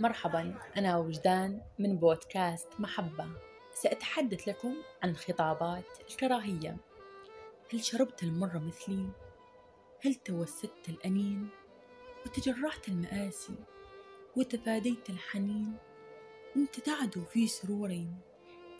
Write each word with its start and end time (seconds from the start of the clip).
مرحبا 0.00 0.54
أنا 0.76 0.98
وجدان 0.98 1.60
من 1.78 1.96
بودكاست 1.96 2.68
محبة 2.78 3.28
سأتحدث 3.74 4.48
لكم 4.48 4.74
عن 5.02 5.16
خطابات 5.16 5.84
الكراهية 6.10 6.76
هل 7.72 7.84
شربت 7.84 8.22
المر 8.22 8.58
مثلي؟ 8.58 9.08
هل 10.04 10.14
توسدت 10.14 10.88
الأنين؟ 10.88 11.48
وتجرعت 12.26 12.88
المآسي 12.88 13.54
وتفاديت 14.36 15.10
الحنين؟ 15.10 15.76
أنت 16.56 16.80
تعدو 16.80 17.24
في 17.24 17.46
سرور 17.46 18.04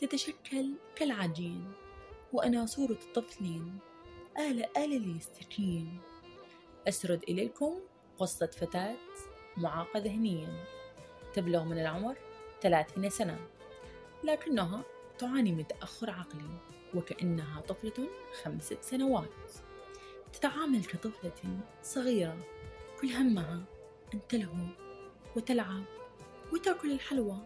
تتشكل 0.01 0.73
كالعجين 0.97 1.73
وأنا 2.33 2.67
صورة 2.67 2.99
طفل 3.15 3.63
آل 4.39 4.77
آل 4.77 4.91
لي 4.91 5.17
السكين 5.17 6.01
أسرد 6.89 7.23
إليكم 7.23 7.81
قصة 8.19 8.47
فتاة 8.47 8.97
معاقة 9.57 9.99
ذهنيا 10.01 10.78
تبلغ 11.39 11.65
من 11.65 11.79
العمر 11.79 12.17
ثلاثين 12.63 13.11
سنة 13.11 13.39
لكنها 14.25 14.83
تعاني 15.19 15.53
من 15.53 15.67
تأخر 15.67 16.11
عقلي 16.11 16.59
وكأنها 16.95 17.61
طفلة 17.61 18.09
خمس 18.43 18.75
سنوات. 18.81 19.29
تتعامل 20.33 20.85
كطفلة 20.85 21.61
صغيرة 21.83 22.37
كل 23.01 23.09
همها 23.09 23.63
أن 24.15 24.21
تلهو 24.29 24.67
وتلعب 25.37 25.83
وتأكل 26.53 26.91
الحلوى. 26.91 27.37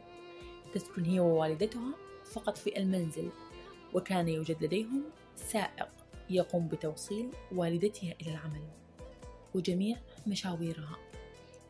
تسكن 0.74 1.04
هي 1.04 1.20
ووالدتها 1.20 1.94
فقط 2.24 2.58
في 2.58 2.78
المنزل 2.78 3.30
وكان 3.94 4.28
يوجد 4.28 4.64
لديهم 4.64 5.02
سائق 5.36 5.88
يقوم 6.30 6.68
بتوصيل 6.68 7.30
والدتها 7.54 8.14
إلى 8.20 8.30
العمل 8.30 8.64
وجميع 9.54 9.96
مشاويرها 10.26 10.98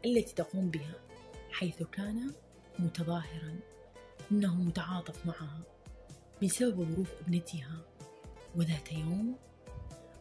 التي 0.05 0.35
تقوم 0.35 0.71
بها 0.71 0.95
حيث 1.53 1.83
كان 1.83 2.33
متظاهرا 2.79 3.61
إنه 4.33 4.55
متعاطف 4.55 5.27
معها 5.27 5.61
بسبب 6.43 6.95
ظروف 6.95 7.13
ابنتها. 7.21 7.79
وذات 8.57 8.93
يوم 8.93 9.37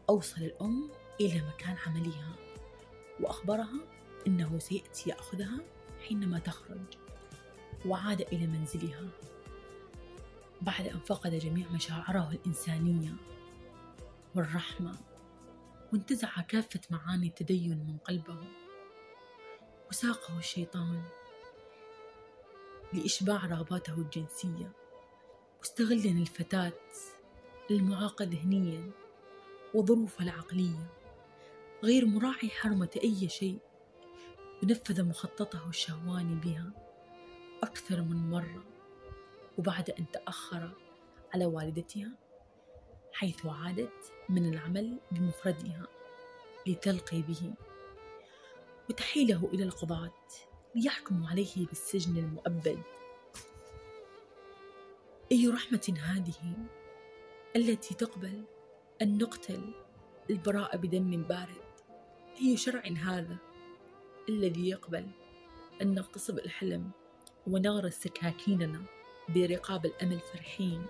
أوصل 0.10 0.42
الأم 0.42 0.90
إلى 1.22 1.42
مكان 1.48 1.76
عملها 1.88 2.34
وأخبرها 3.20 3.80
إنه 4.28 4.60
سيأتي 4.60 5.10
ياخذها 5.10 5.60
حينما 6.08 6.40
تخرج 6.40 6.98
وعاد 7.86 8.22
إلى 8.22 8.48
منزلها. 8.48 9.08
بعد 10.62 10.88
أن 10.88 11.00
فقد 11.00 11.36
جميع 11.36 11.70
مشاعره 11.70 12.32
الإنسانية 12.32 13.14
والرحمة 14.36 14.98
وانتزع 15.94 16.42
كافة 16.42 16.82
معاني 16.90 17.28
التدين 17.28 17.78
من 17.78 17.98
قلبه 17.98 18.38
وساقه 19.90 20.38
الشيطان. 20.38 21.04
لإشباع 22.94 23.46
رغباته 23.46 23.94
الجنسية. 23.94 24.72
مستغلا 25.62 26.12
الفتاة 26.12 26.74
المعاقة 27.72 28.26
ذهنيا 28.26 28.92
وظروفها 29.74 30.24
العقلية. 30.24 30.92
غير 31.84 32.06
مراعي 32.06 32.50
حرمة 32.50 32.90
أي 33.04 33.30
شيء 33.30 33.60
ونفذ 34.64 35.04
مخططه 35.04 35.70
الشهواني 35.70 36.36
بها 36.36 36.72
أكثر 37.64 38.02
من 38.02 38.30
مرة. 38.30 38.64
وبعد 39.58 39.90
أن 39.90 40.12
تأخر 40.12 40.72
على 41.34 41.46
والدتها 41.46 42.12
حيث 43.14 43.46
عادت 43.46 44.14
من 44.30 44.54
العمل 44.54 45.00
بمفردها 45.12 45.88
لتلقي 46.68 47.22
به. 47.22 47.54
وتحيله 48.90 49.50
إلى 49.54 49.64
القضاة. 49.64 50.14
ليحكموا 50.76 51.30
عليه 51.30 51.68
بالسجن 51.68 52.18
المؤبد. 52.18 52.80
أي 55.32 55.48
رحمة 55.48 55.94
هذه 56.00 56.56
التي 57.56 57.94
تقبل 57.94 58.44
أن 59.02 59.18
نقتل 59.18 59.74
البراءة 60.30 60.78
بدم 60.78 61.24
بارد؟ 61.24 61.72
أي 62.42 62.58
شرع 62.58 62.84
هذا 63.04 63.38
الذي 64.30 64.70
يقبل 64.70 65.08
أن 65.82 65.96
نغتصب 65.96 66.40
الحلم 66.40 66.92
ونغرس 67.48 67.94
سكاكيننا 67.94 68.82
برقاب 69.30 69.86
الأمل 69.86 70.20
فرحين؟ 70.20 70.86